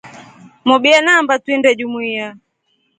Mobya 0.67 0.99
naamba 1.03 1.33
tuinde 1.43 1.69
jumuiya. 1.79 2.27